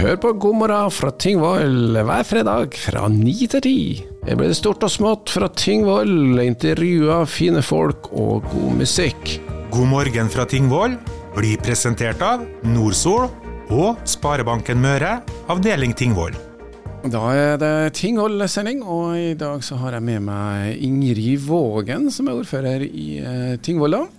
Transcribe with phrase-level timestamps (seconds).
[0.00, 3.80] Hør på God morgen fra Tingvoll hver fredag fra ni til ti.
[4.24, 9.36] Her blir det stort og smått fra Tingvoll, intervjuer fine folk og god musikk.
[9.68, 10.96] God morgen fra Tingvoll
[11.36, 13.28] blir presentert av Nordsol
[13.76, 15.18] og Sparebanken Møre,
[15.52, 16.32] avdeling Tingvoll.
[17.00, 22.28] Da er det Tingvoll-sending, og i dag så har jeg med meg Ingrid Vågen, som
[22.28, 23.54] er ordfører i eh.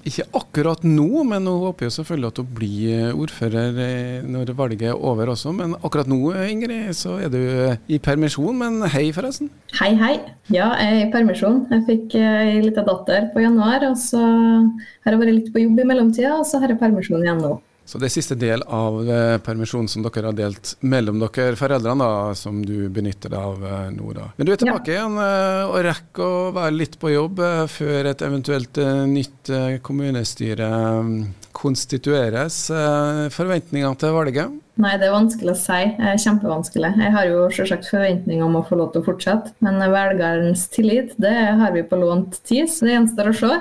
[0.09, 4.89] Ikke akkurat nå, men hun håper jo selvfølgelig at hun blir ordfører eh, når valget
[4.89, 5.53] er over også.
[5.53, 7.39] Men akkurat nå, Ingrid, så er du
[7.85, 8.57] i permisjon.
[8.57, 9.53] Men hei, forresten.
[9.77, 10.15] Hei, hei.
[10.49, 11.67] Ja, jeg er i permisjon.
[11.69, 15.67] Jeg fikk ei eh, lita datter på januar, og så har jeg vært litt på
[15.67, 17.59] jobb i mellomtida, og så har jeg permisjon igjen nå.
[17.91, 22.05] Så det er siste del av eh, permisjonen som dere har delt mellom dere foreldrene,
[22.07, 24.13] da, som du benytter deg av eh, nå.
[24.15, 24.29] da.
[24.37, 25.01] Men du er tilbake ja.
[25.01, 28.79] igjen eh, og rekker å være litt på jobb før et eventuelt
[29.11, 29.51] nytt
[29.83, 30.71] kommunestyre
[31.03, 31.13] mm,
[31.51, 32.63] konstitueres.
[33.35, 34.55] Forventninger til valget?
[34.81, 35.83] Nei, det er vanskelig å si.
[36.23, 36.95] Kjempevanskelig.
[37.03, 41.11] Jeg har jo selvsagt forventninger om å få lov til å fortsette, men velgerens tillit
[41.21, 43.55] det har vi på lånt tid, så det gjenstår å se.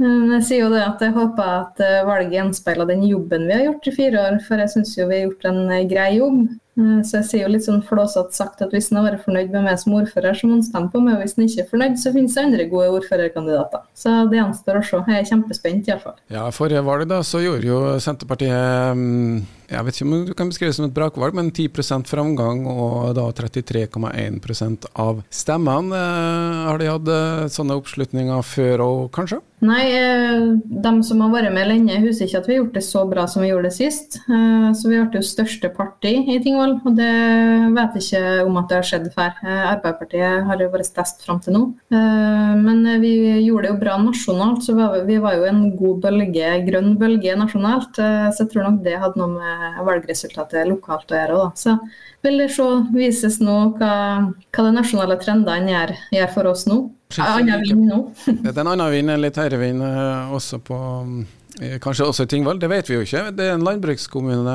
[0.00, 3.66] Jeg sier jo det at jeg håper at eh, valget gjenspeiler den jobben vi har
[3.66, 6.46] gjort i fire år, for jeg syns jo vi har gjort en eh, grei jobb.
[6.78, 9.52] Eh, så jeg sier jo litt sånn flåsete sagt at hvis en har vært fornøyd
[9.52, 11.18] med meg som ordfører, så må en stemme på meg.
[11.18, 13.86] Og hvis en ikke er fornøyd, så finnes det andre gode ordførerkandidater.
[13.98, 15.02] Så det gjenstår å se.
[15.12, 16.20] Jeg er kjempespent iallfall.
[16.32, 20.50] Ja, forrige valg da, så gjorde jo Senterpartiet mm, jeg vet ikke om du kan
[20.50, 26.02] beskrive det som et brakvalg, men 10% framgang og da 33,1% av stemmene.
[26.68, 29.40] Har de hatt sånne oppslutninger før òg, kanskje?
[29.62, 30.44] Nei, eh,
[30.82, 33.26] de som har vært med lenge, husker ikke at vi har gjort det så bra
[33.30, 34.18] som vi gjorde det sist.
[34.26, 37.10] Eh, så vi ble jo største parti i Tingvoll, og det
[37.74, 39.34] vet jeg ikke om at det har skjedd før.
[39.42, 41.62] Eh, Arbeiderpartiet har jo vært størst fram til nå.
[41.92, 43.12] Men vi
[43.44, 44.76] gjorde det jo bra nasjonalt, så
[45.08, 47.98] vi var jo en god bølge, grønn bølge nasjonalt.
[47.98, 51.42] Så jeg tror nok det hadde noe med valgresultatet lokalt å gjøre.
[51.42, 51.50] Da.
[51.58, 51.76] Så
[52.22, 53.92] vil det se, vises nå hva,
[54.54, 56.82] hva de nasjonale trendene gjør, gjør for oss nå.
[57.20, 58.02] Annen vind nå.
[58.24, 59.84] det er en annen vind, litt høyere vind
[60.32, 60.80] også på
[61.41, 61.41] Eh,
[61.82, 63.24] kanskje også i Tingvoll, det vet vi jo ikke.
[63.36, 64.54] Det er en landbrukskommune.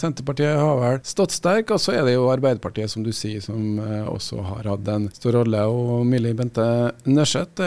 [0.00, 3.78] Senterpartiet har vel stått sterk, og så er det jo Arbeiderpartiet, som du sier, som
[3.82, 5.62] eh, også har hatt en stor rolle.
[5.70, 6.66] Og Millie Bente
[7.06, 7.62] Nørseth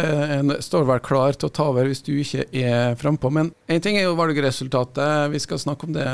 [0.66, 3.32] står vel klar til å ta over hvis du ikke er frampå.
[3.34, 6.08] Men én ting er jo valgresultatet, vi skal snakke om det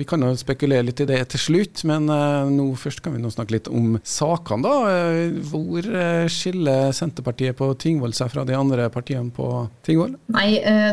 [0.00, 3.20] vi kan jo spekulere litt i det til slutt, men uh, nå først kan vi
[3.20, 4.72] nå snakke litt om sakene, da.
[4.88, 9.48] Uh, hvor uh, skiller Senterpartiet på Tingvoll seg fra de andre partiene på
[9.86, 10.16] Tingvoll?
[10.32, 10.48] Nei,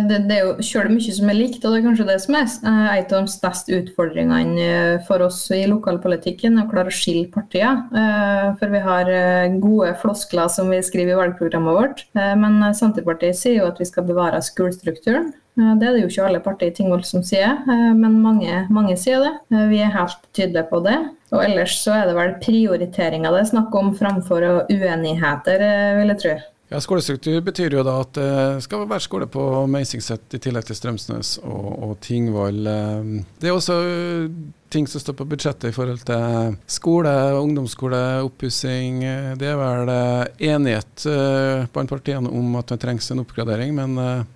[0.09, 2.37] det, det, er jo sjøl mye som er likt, og det er kanskje det som
[2.37, 4.69] er en av de største utfordringene
[5.07, 7.83] for oss i lokalpolitikken, å klare å skille partier.
[8.59, 9.11] For vi har
[9.61, 14.07] gode floskler som vi skriver i valgprogrammet vårt, men Senterpartiet sier jo at vi skal
[14.09, 15.31] bevare skolestrukturen.
[15.57, 18.65] Eh, det er det jo ikke alle partier i Tingvoll som sier, eh, men mange,
[18.73, 19.33] mange, sier det.
[19.53, 20.97] Eh, vi er helt tydelige på det.
[21.33, 25.63] Og ellers så er det vel prioriteringer det er snakk om framfor uenigheter,
[25.97, 26.35] vil jeg tro.
[26.67, 29.41] Ja, Skolestruktur betyr jo da at det skal være skole på
[29.71, 32.59] Meisingset i tillegg til Strømsnes og, og Tingvoll.
[32.63, 33.75] Det er også
[34.71, 39.03] ting som står på budsjettet i forhold til skole, ungdomsskole, oppussing.
[39.39, 39.93] Det er vel
[40.51, 41.07] enighet
[41.71, 44.27] blant partiene om at det trengs en oppgradering, men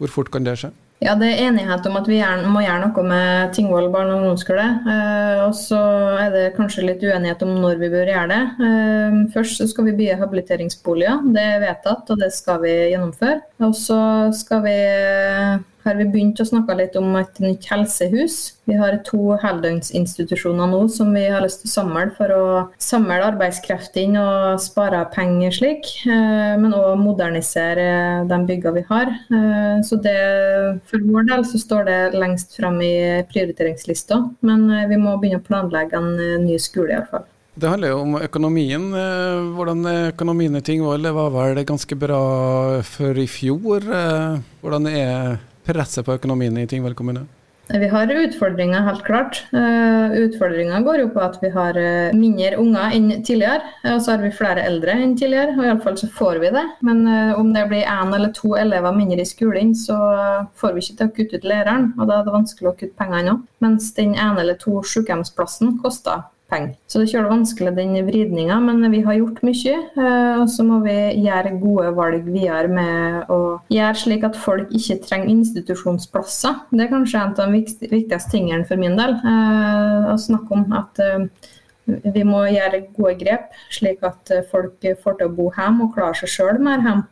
[0.00, 0.70] hvor fort kan det skje?
[1.00, 2.18] Ja, Det er enighet om at vi
[2.52, 4.66] må gjøre noe med Tingvoll barne- og ungdomsskole.
[4.84, 5.80] Eh, og så
[6.20, 8.42] er det kanskje litt uenighet om når vi bør gjøre det.
[8.66, 11.24] Eh, først så skal vi bygge habiliteringsboliger.
[11.32, 13.40] Det er vedtatt, og det skal vi gjennomføre.
[13.64, 14.00] Og så
[14.36, 14.76] skal vi
[15.84, 18.38] har vi begynt å snakke litt om et nytt helsehus.
[18.68, 22.44] Vi har to heldøgnsinstitusjoner nå som vi har lyst til å samle for å
[22.82, 25.88] samle arbeidskreft inn og spare penger slik.
[26.04, 27.88] Eh, men òg modernisere
[28.30, 29.10] de byggene vi har.
[29.10, 30.20] Eh, så det,
[30.90, 32.94] for vår del så står det lengst frem i
[33.32, 34.22] prioriteringslista.
[34.46, 36.14] Men eh, vi må begynne å planlegge en
[36.46, 37.26] ny skole iallfall.
[37.60, 38.84] Det handler jo om økonomien.
[39.56, 42.20] Hvordan økonomien i Tingvoll var vel ganske bra
[42.86, 43.84] før i fjor.
[44.62, 47.26] Hvordan er presset på økonomien i Tingvoll kommune?
[47.70, 49.36] Vi har utfordringer, helt klart.
[49.54, 53.68] Uh, Utfordringa går jo på at vi har uh, mindre unger enn tidligere.
[53.92, 56.64] Og så har vi flere eldre enn tidligere, og iallfall så får vi det.
[56.86, 57.04] Men
[57.38, 60.00] om det blir én eller to elever mindre i skolen, så
[60.58, 61.92] får vi ikke til å kutte ut læreren.
[62.00, 63.46] Og da er det vanskelig å kutte pengene òg.
[63.62, 66.74] Mens den ene eller to sykehjemsplassen koster penger.
[66.90, 69.76] Så det er vanskelig den vridninga, men vi har gjort mye.
[69.76, 73.40] Eh, og så må vi gjøre gode valg videre med å
[73.72, 76.66] gjøre slik at folk ikke trenger institusjonsplasser.
[76.72, 77.64] Det er kanskje en av de
[77.94, 79.16] viktigste tingene for min del.
[79.20, 81.26] Eh, å snakke om at eh,
[81.86, 86.18] vi må gjøre gode grep, slik at folk får til å bo hjemme og klare
[86.20, 87.08] seg sjøl mer hjemme.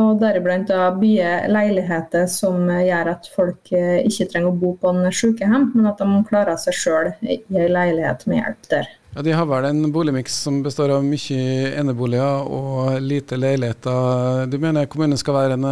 [0.00, 5.04] Og deriblant da byer, leiligheter som gjør at folk ikke trenger å bo på en
[5.12, 8.88] sykehjem, men at de klarer seg sjøl i ei leilighet med hjelp der.
[9.12, 14.46] Ja, De har vel en boligmiks som består av mye eneboliger og lite leiligheter.
[14.48, 15.68] Du mener kommunen skal være en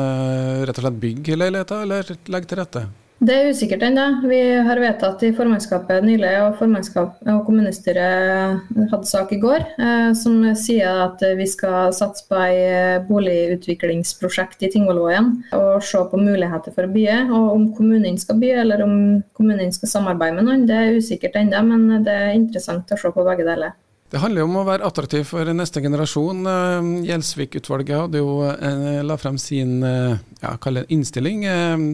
[0.68, 2.84] rett og slett bygg leiligheter, eller legge til rette?
[3.20, 4.04] Det er usikkert ennå.
[4.24, 10.12] Vi har vedtatt i formannskapet nylig, og formannskap og kommunestyret hadde sak i går, eh,
[10.16, 16.72] som sier at vi skal satse på et boligutviklingsprosjekt i Tingvollvågen og se på muligheter
[16.72, 17.18] for å bye.
[17.28, 18.96] Og om kommunen skal bye, eller om
[19.36, 23.12] kommunen skal samarbeide med noen, det er usikkert ennå, men det er interessant å se
[23.12, 23.76] på begge deler.
[24.10, 26.40] Det handler jo om å være attraktiv for neste generasjon.
[26.50, 30.56] Eh, Gjelsvik-utvalget hadde jo eh, la frem sin eh, ja,
[30.90, 31.44] innstilling.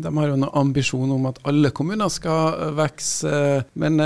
[0.00, 3.36] De har jo en ambisjon om at alle kommuner skal vokse.
[3.76, 4.00] Men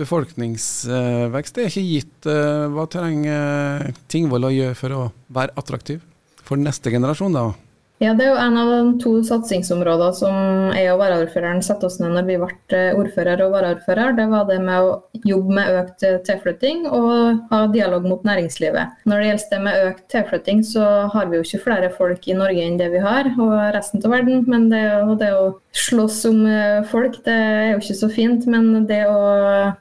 [0.00, 2.30] befolkningsvekst er ikke gitt.
[2.72, 6.00] Hva trenger Tingvoll å gjøre for å være attraktiv
[6.48, 7.50] for neste generasjon, da?
[7.98, 10.34] Ja, Det er jo en av de to satsingsområdene som
[10.70, 14.12] jeg og varaordføreren satte oss ned når vi ble eh, ordfører og varaordfører.
[14.14, 14.92] Det var det med å
[15.26, 19.02] jobbe med økt eh, tilflytting og ha dialog mot næringslivet.
[19.02, 22.36] Når det gjelder det med økt tilflytting, så har vi jo ikke flere folk i
[22.38, 24.46] Norge enn det vi har, og resten av verden.
[24.46, 24.84] Men det,
[25.18, 28.46] det å slåss om eh, folk, det er jo ikke så fint.
[28.46, 29.18] Men det å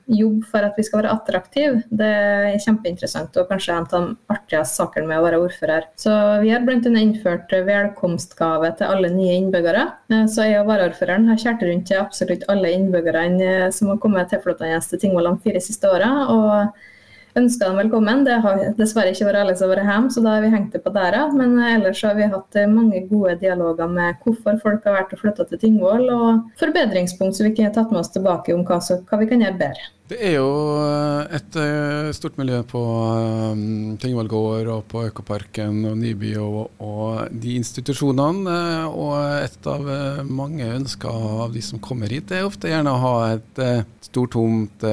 [0.10, 4.34] jobbe for at vi skal være attraktive, det er kjempeinteressant og kanskje en av de
[4.34, 5.86] artigste sakene med å være ordfører.
[6.02, 6.82] Så vi har bl.a.
[6.82, 9.86] innført velkommen velkomstgave til alle nye innbyggere.
[10.12, 14.00] Eh, så jeg og varaordføreren har kjært rundt til absolutt alle innbyggerne eh, som har
[14.00, 16.12] kommet tilflyttende til Tingvoll de fire siste åra.
[16.32, 18.24] Og ønska dem velkommen.
[18.26, 20.74] Det har dessverre ikke vært alle som har vært hjemme, så da har vi hengt
[20.74, 21.28] det på døra.
[21.36, 25.24] Men eh, ellers har vi hatt mange gode dialoger med hvorfor folk har vært og
[25.26, 29.22] flytta til Tingvoll, og forbedringspunkt som vi ikke har tatt med oss tilbake om hva
[29.22, 29.92] vi kan gjøre bedre.
[30.08, 35.82] Det er jo eh, et eh, stort miljø på um, Tingvoll gård og på Økoparken
[35.90, 38.56] og Nyby og, og, de institusjonene.
[38.88, 39.84] Og et av
[40.32, 41.12] mange ønsker
[41.44, 43.62] av de som kommer hit, er ofte gjerne å ha et
[44.08, 44.86] stortomt,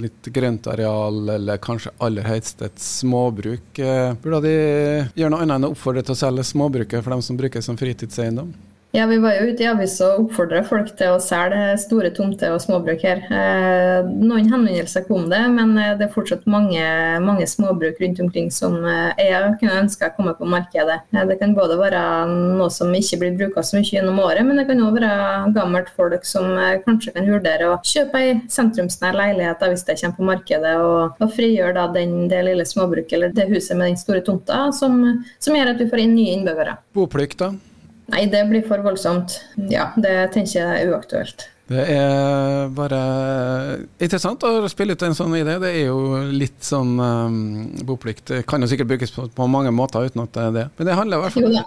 [0.00, 3.76] litt grønt areal, eller kanskje aller helst et småbruk.
[4.24, 7.36] Burde de gjøre noe annet enn å oppfordre til å selge småbruket for dem som
[7.36, 8.54] bruker som fritidseiendom?
[8.94, 12.52] Ja, Vi var jo ute i avisa og oppfordra folk til å selge store tomter
[12.52, 13.22] og småbruk her.
[13.24, 16.82] Eh, noen henvendelser kom det, men eh, det er fortsatt mange,
[17.24, 20.98] mange småbruk rundt omkring som eh, jeg kunne ønske komme på markedet.
[21.08, 22.04] Det kan både være
[22.58, 25.16] noe som ikke blir bruka så mye gjennom året, men det kan òg være
[25.56, 26.52] gammelt folk som
[26.84, 31.32] kanskje kan vurdere å kjøpe ei sentrumsnær leilighet hvis det kommer på markedet, og, og
[31.32, 35.00] frigjøre da den, det lille småbruket eller det huset med den store tomta, som,
[35.40, 36.76] som gjør at vi får inn nye innbyggere.
[36.92, 37.54] Boplikt, da?
[38.12, 39.38] Nei, det blir for voldsomt.
[39.72, 41.46] Ja, det tenker jeg er uaktuelt.
[41.72, 43.00] Det er bare
[44.02, 45.58] interessant å spille ut en sånn idé.
[45.62, 47.40] Det er jo litt sånn um,
[47.86, 50.66] Boplikt det kan jo sikkert brukes på, på, mange måter uten at det er det.
[50.78, 51.62] Men det handler i hvert fall Jo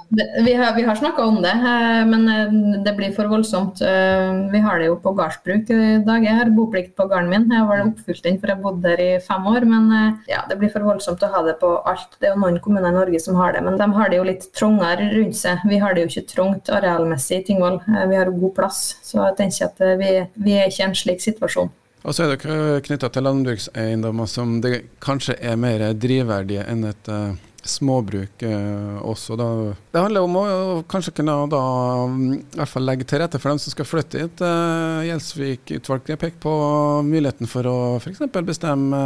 [0.46, 3.81] vi har, vi har snakka om det, eh, men eh, det blir for voldsomt.
[3.81, 6.25] Eh, vi har det jo på gardsbruk i dag.
[6.25, 7.48] Jeg har boplikt på gården min.
[7.52, 9.66] Jeg har oppfylt den for jeg bodde der i fem år.
[9.69, 9.90] Men
[10.30, 12.18] ja, det blir for voldsomt å ha det på alt.
[12.19, 14.28] Det er jo noen kommuner i Norge som har det, men de har det jo
[14.28, 15.63] litt trangere rundt seg.
[15.69, 17.80] Vi har det jo ikke trangt arealmessig i Tingvoll.
[17.86, 18.84] Vi har god plass.
[19.06, 21.74] Så jeg tenker at vi er ikke en slik situasjon.
[22.06, 22.53] Og så er det
[22.86, 27.33] knytta til landbrukseiendommer som det kanskje er mer drivverdige enn et uh,
[27.65, 29.38] småbruk uh, også.
[29.39, 29.47] Da.
[29.95, 30.45] Det handler om å
[30.92, 31.63] kanskje kunne da,
[32.06, 34.45] um, i hvert fall legge til rette for dem som skal flytte hit.
[34.45, 36.56] Uh, Gjelsvik-utvalget peker på
[37.09, 38.21] muligheten for å f.eks.
[38.45, 39.01] bestemme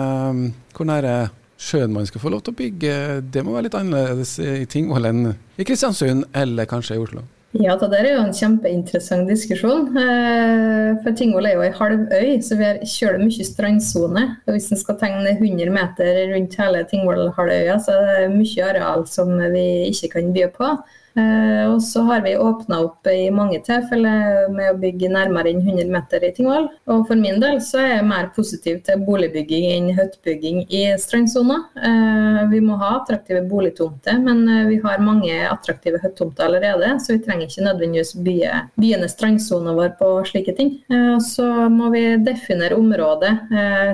[0.76, 1.16] hvor nære
[1.60, 2.94] sjøen man skal få lov til å bygge.
[3.32, 7.24] Det må være litt annerledes i Tingvoll enn i Kristiansund eller kanskje i Oslo.
[7.58, 9.88] Ja, det der er jo en kjempeinteressant diskusjon.
[9.98, 14.26] Eh, for Tingvoll er jo ei halv øy, så vi har kjører mye strandsone.
[14.46, 19.08] Og hvis en skal tegne 100 meter rundt hele Tingvoll-halvøya, så er det mye areal
[19.10, 20.70] som vi ikke kan by på.
[21.20, 25.62] Eh, og så har vi åpna opp i mange tilfeller med å bygge nærmere enn
[25.64, 26.70] 100 meter i Tingvoll.
[26.92, 31.60] Og for min del så er jeg mer positiv til boligbygging enn hyttebygging i strandsona.
[31.90, 37.16] Eh, vi må ha attraktive boligtomter, men eh, vi har mange attraktive hyttetomter allerede, så
[37.16, 40.76] vi trenger ikke nødvendigvis bye, byene strandsona vår på slike ting.
[41.24, 43.32] Så må vi definere området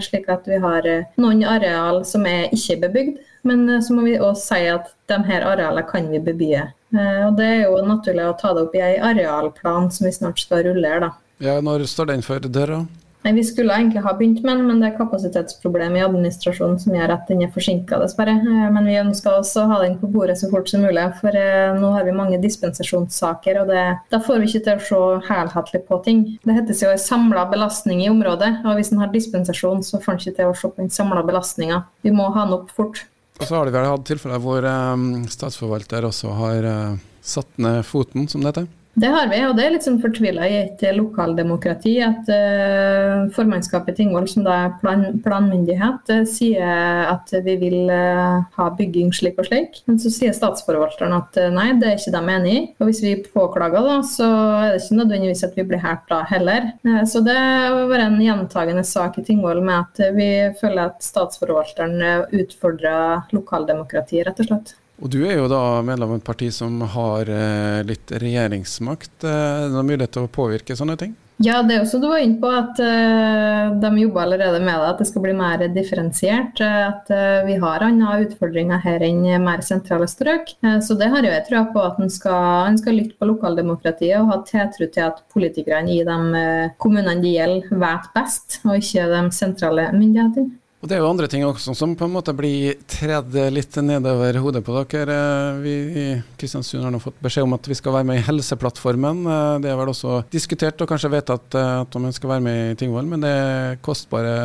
[0.04, 0.88] slik at vi har
[1.22, 3.22] noen areal som er ikke bebygd.
[3.46, 6.64] Men så må vi også si at de her arealene kan vi bebye.
[6.96, 10.14] Eh, og Det er jo naturlig å ta det opp i ei arealplan som vi
[10.16, 11.00] snart skal rullere.
[11.00, 11.12] da.
[11.40, 12.86] Ja, Når står den for døra?
[13.34, 17.14] Vi skulle egentlig ha begynt med den, men det er kapasitetsproblem i administrasjonen som gjør
[17.16, 18.36] at den er forsinka, dessverre.
[18.38, 21.34] Eh, men vi ønsker også å ha den på bordet så fort som mulig, for
[21.34, 23.64] eh, nå har vi mange dispensasjonssaker.
[23.64, 26.22] og det, Da får vi ikke til å se helhetlig på ting.
[26.46, 30.14] Det heter jo en samla belastning i området, og hvis en har dispensasjon, så får
[30.14, 31.84] en ikke til å se på den samla belastninga.
[32.06, 33.08] Vi må ha den opp fort.
[33.36, 37.82] Og så har det vel hatt tilfeller hvor um, statsforvalter også har uh, satt ned
[37.88, 38.70] foten, som det heter?
[38.96, 43.92] Det har vi, og det er litt sånn fortvila i et lokaldemokrati at uh, formannskapet
[43.92, 49.12] i Tingvoll, som da er plan, planmyndighet, uh, sier at vi vil uh, ha bygging
[49.16, 49.82] slik og slik.
[49.90, 52.62] Men så sier statsforvalteren at nei, det er ikke de enig i.
[52.80, 54.30] Og hvis vi påklager, da, så
[54.62, 56.72] er det ikke nødvendigvis at vi blir hært da heller.
[57.12, 62.32] så det har vært en gjentagende sak i Tingvoll med at vi føler at statsforvalteren
[62.32, 64.76] utfordrer lokaldemokratiet, rett og slett.
[65.04, 69.26] Og Du er jo da medlem av et parti som har eh, litt regjeringsmakt.
[69.28, 71.16] Er det mulighet til å påvirke sånne ting?
[71.44, 74.92] Ja, det er også du var inne på at uh, de jobber allerede med det,
[74.94, 76.62] at det skal bli mer differensiert.
[76.64, 80.54] At uh, vi har andre utfordringer her enn mer sentrale strøk.
[80.64, 84.16] Uh, så det har jo jeg trua på at en skal, skal, lytte på lokaldemokratiet
[84.22, 86.46] og ha tiltro til at politikerne i de
[86.80, 90.56] kommunene det gjelder, vet best, og ikke de sentrale myndighetene.
[90.86, 94.38] Og Det er jo andre ting også som på en måte blir tredd litt nedover
[94.38, 95.16] hodet på dere.
[95.64, 96.04] Vi i
[96.38, 99.24] Kristiansund har nå fått beskjed om at vi skal være med i Helseplattformen.
[99.64, 103.10] Det er vel også diskutert og kanskje vedtatt at man skal være med i Tingvoll,
[103.10, 104.36] men det er kostbare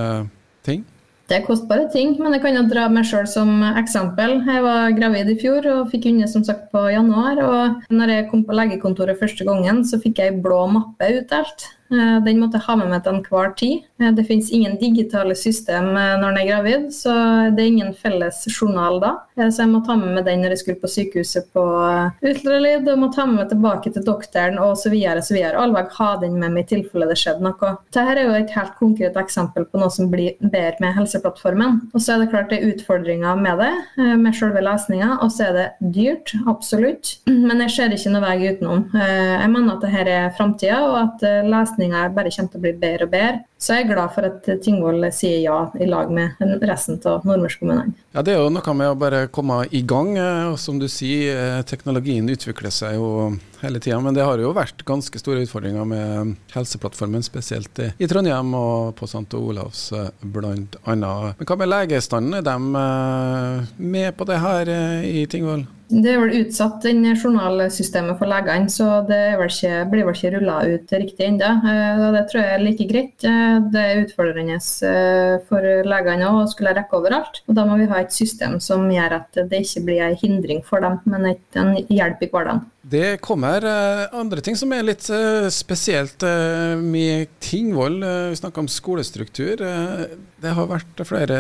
[0.64, 0.86] ting?
[1.28, 4.38] Det er kostbare ting, men jeg kan jo dra meg sjøl som eksempel.
[4.40, 7.42] Jeg var gravid i fjor og fikk unge som sagt på januar.
[7.44, 11.68] og når jeg kom på legekontoret første gangen, så fikk jeg blå mappe utdelt.
[11.90, 13.86] Eh, den måtte jeg ha med meg til enhver tid.
[14.00, 17.14] Eh, det finnes ingen digitale system eh, når en er gravid, så
[17.56, 19.12] det er ingen felles journal da.
[19.40, 21.62] Så jeg må ta med meg den når jeg skulle på sykehuset på
[22.28, 25.58] ultralyd, og må ta med meg tilbake til doktoren og så videre, så videre.
[25.58, 27.70] Allveg ha den med meg i tilfelle det skjedde noe.
[27.88, 31.80] Dette er jo et helt konkret eksempel på noe som blir bedre med Helseplattformen.
[31.94, 33.72] Og så er det klart det er utfordringer med det,
[34.20, 35.66] med selve lesninga, og så er det
[35.96, 37.14] dyrt, absolutt.
[37.30, 38.84] Men jeg ser ikke noe vei utenom.
[38.92, 42.72] Jeg mener at dette er framtida, og at lesning løsninga bare kommer til å bli
[42.76, 43.44] bedre og bedre.
[43.60, 47.92] Så jeg er glad for at Tingvoll sier ja i lag med resten av nordmørskommunene.
[48.14, 50.14] Ja, det er jo noe med å bare komme i gang.
[50.48, 54.00] Og som du sier, eh, teknologien utvikler seg jo hele tida.
[54.00, 59.08] Men det har jo vært ganske store utfordringer med Helseplattformen, spesielt i Trondheim og på
[59.10, 59.28] St.
[59.36, 60.54] Olavs eh, bl.a.
[60.88, 64.72] Men hva med legestanden, er de eh, med på det her
[65.04, 65.66] i Tingvoll?
[65.90, 70.30] Det er vel utsatt den journalsystemet for legene, så det vel ikke, blir vel ikke
[70.36, 71.48] rulla ut riktig ennå.
[71.66, 73.26] Eh, det tror jeg er like greit.
[73.72, 77.42] Det er utfordrende eh, for legene å skulle rekke overalt.
[77.48, 80.62] Og da må vi ha et system som gjør at det ikke blir en hindring
[80.66, 82.64] for dem, men en hjelp i hverdagen.
[82.90, 83.62] Det kommer
[84.12, 85.06] andre ting som er litt
[85.54, 86.24] spesielt
[86.82, 88.00] med Tingvoll.
[88.32, 89.62] Vi snakker om skolestruktur.
[90.40, 91.38] Det har vært flere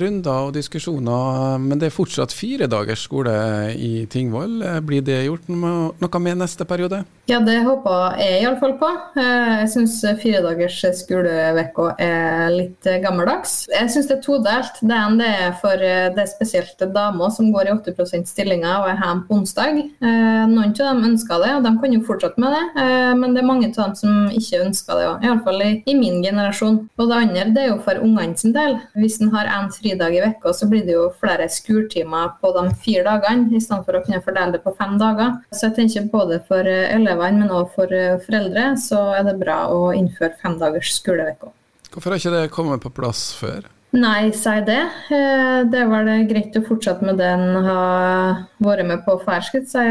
[0.00, 3.34] runder og diskusjoner, men det er fortsatt fire dagers skole
[3.76, 4.56] i Tingvoll.
[4.88, 7.04] Blir det gjort noe med neste periode?
[7.28, 8.88] Ja, det håper jeg iallfall på.
[9.20, 13.68] Jeg syns fire dagers skoleuke er litt gammeldags.
[13.70, 14.80] Jeg syns det er todelt.
[14.80, 15.76] Det ene er for
[16.16, 19.82] det spesielt damer som går i 80 stillinger og er hjemme på onsdag.
[20.00, 22.86] Noen av dem ønsker det, og de kan jo fortsette med det,
[23.18, 25.26] men det er mange av dem som ikke ønsker det òg.
[25.26, 26.80] Iallfall i, i min generasjon.
[26.98, 28.78] Og det andre det er jo for ungene sin del.
[28.98, 32.64] Hvis en har én fridag i vekka, så blir det jo flere skoletimer på de
[32.84, 35.38] fire dagene, i stedet for å kunne fordele det på fem dager.
[35.52, 39.64] Så jeg tenker både for elevene, men også for eh, foreldre, så er det bra
[39.72, 41.52] å innføre fem dagers skoleuke.
[41.92, 43.66] Hvorfor har ikke det kommet på plass før?
[43.96, 44.82] Nei, si det.
[45.08, 49.40] Eh, det var det greit å fortsette med det en har vært med på før,
[49.46, 49.84] skulle jeg si.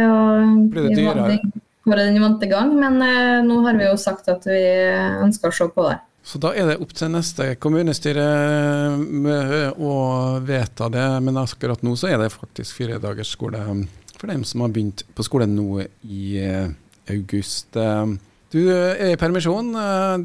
[0.69, 1.37] Blir det dyrere?
[1.87, 4.61] Vært den vante gang, men eh, nå har vi jo sagt at vi
[5.23, 5.97] ønsker å se på det.
[6.27, 8.25] Så da er det opp til neste kommunestyre
[9.79, 9.93] å
[10.43, 13.61] vedta det, men akkurat nå så er det faktisk fire dagers skole
[14.17, 16.67] for dem som har begynt på skolen nå i eh,
[17.15, 17.79] august.
[18.51, 19.71] Du er i permisjon.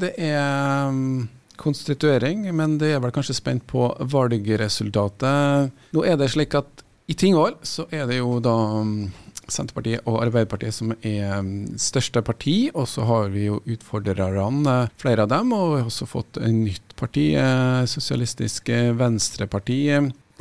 [0.01, 1.23] Det er mm,
[1.59, 5.73] konstituering, men det er vel kanskje spent på valgresultatet.
[5.93, 8.55] Nå er det slik at i Tingvoll så er det jo da
[8.85, 9.11] mm,
[9.51, 15.25] Senterpartiet og Arbeiderpartiet som er mm, største parti, og så har vi jo utfordrerne, flere
[15.25, 15.51] av dem.
[15.55, 19.81] Og vi har også fått en nytt parti, eh, Sosialistisk Venstreparti.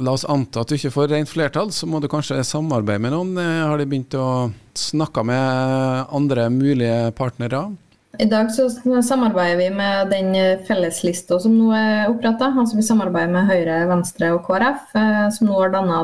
[0.03, 3.13] La oss anta at du ikke får rent flertall, så må du kanskje samarbeide med
[3.13, 3.35] noen.
[3.43, 7.67] Eh, har de begynt å snakke med andre mulige partnere?
[8.19, 8.69] I dag så
[9.03, 10.35] samarbeider vi med den
[10.69, 12.51] felleslista som nå er oppretta.
[12.61, 16.03] Altså vi samarbeider med Høyre, Venstre og KrF, eh, som nå har danna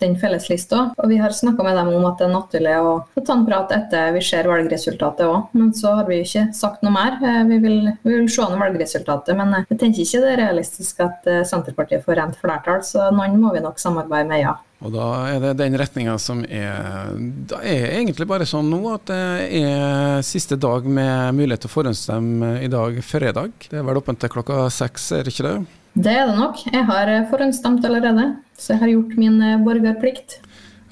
[0.00, 0.88] den felleslista.
[0.98, 3.70] Og vi har snakka med dem om at det er naturlig å ta en prat
[3.76, 5.54] etter vi ser valgresultatet òg.
[5.54, 7.20] Men så har vi ikke sagt noe mer.
[7.22, 11.06] Eh, vi vil, vi vil se an valgresultatet, men jeg tenker ikke det er realistisk
[11.06, 14.58] at eh, Senterpartiet får rent flertall, så noen må vi nok samarbeide med, ja.
[14.82, 17.14] Og da er det den retninga som er
[17.48, 19.20] Da er egentlig bare sånn nå at det
[19.62, 23.54] er siste dag med mulighet til å forhåndsstemme i dag, fredag.
[23.70, 25.56] Det er vel åpent til klokka seks, er det ikke det?
[25.94, 26.64] Det er det nok.
[26.74, 30.40] Jeg har forhåndsstemt allerede, så jeg har gjort min borgerplikt.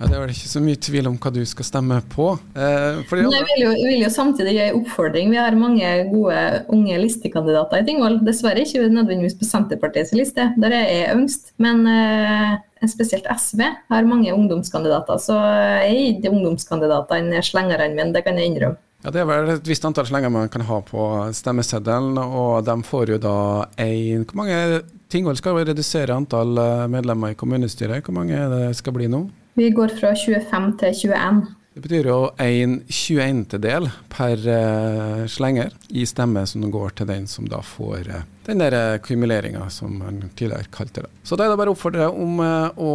[0.03, 2.25] Ja, det er vel ikke så mye tvil om hva du skal stemme på.
[2.59, 5.31] Eh, jeg vil, jo, jeg vil, jo, samtidig gi en oppfordring.
[5.31, 6.41] Vi har mange gode
[6.75, 8.19] unge listekandidater i Tingvoll.
[8.27, 11.53] Dessverre ikke nødvendigvis på Senterpartiets liste, der jeg er yngst.
[11.63, 12.57] Men eh,
[12.91, 13.63] spesielt SV
[13.95, 15.39] har mange ungdomskandidater, så
[15.85, 18.83] jeg er ikke ungdomskandidatene slengerne mine, det kan jeg innrømme.
[19.03, 22.77] Ja, Det er vel et visst antall slenger man kan ha på stemmeseddelen, og de
[22.87, 23.39] får jo da
[23.83, 24.83] én Hvor mange
[25.13, 28.05] Tingvoll skal redusere antall eh, medlemmer i kommunestyret?
[28.07, 29.27] Hvor mange det skal bli nå?
[29.59, 31.43] Vi går fra 25 til 21.
[31.73, 37.47] Det betyr jo en 21-del per uh, slenger i stemme som går til den som
[37.49, 41.11] da får uh, den der kumuleringa som man tidligere kalte det.
[41.25, 42.93] Så da er det bare å oppfordre deg om å,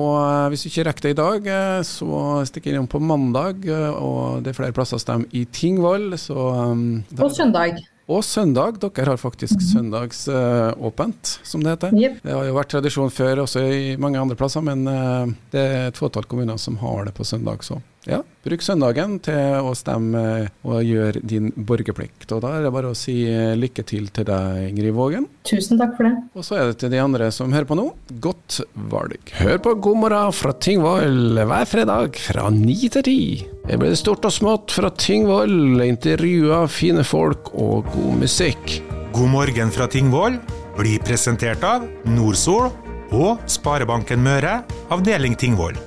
[0.54, 1.52] hvis du ikke rekker det i dag,
[1.90, 3.66] så stikk innom på mandag.
[3.98, 6.12] og det er flere plasser å stemme i Tingvoll.
[6.22, 7.82] Så, um, og søndag.
[8.08, 8.78] Og søndag.
[8.80, 11.96] Dere har faktisk søndagsåpent, uh, som det heter.
[11.98, 12.22] Yep.
[12.24, 15.90] Det har jo vært tradisjon før også i mange andre plasser, men uh, det er
[15.90, 17.68] et fåtall kommuner som har det på søndag.
[17.68, 20.24] Så ja, bruk søndagen til å stemme
[20.64, 22.30] og gjøre din borgerplikt.
[22.32, 23.20] Og da er det bare å si
[23.60, 25.28] lykke til til deg, Ingrid Vågen.
[25.48, 26.14] Tusen takk for det.
[26.38, 27.90] Og så er det til de andre som hører på nå,
[28.24, 28.62] godt
[28.92, 29.34] valg.
[29.42, 33.20] Hør på God morgen fra Tingvoll hver fredag fra ni til ti.
[33.68, 38.80] Det blir det stort og smått fra Tingvoll, intervjuer fine folk og god musikk.
[39.16, 40.40] God morgen fra Tingvoll
[40.78, 42.70] blir presentert av Nordsol
[43.18, 44.62] og Sparebanken Møre,
[44.94, 45.78] avdeling Tingvoll.